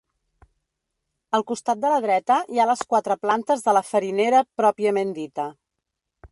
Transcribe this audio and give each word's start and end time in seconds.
Al 1.39 1.43
costat 1.51 1.83
de 1.83 1.91
la 1.93 1.99
dreta 2.07 2.39
hi 2.55 2.63
ha 2.63 2.67
les 2.71 2.83
quatre 2.95 3.19
plantes 3.27 3.63
de 3.69 3.77
la 3.79 3.87
farinera 3.93 4.43
pròpiament 4.63 5.17
dita. 5.23 5.51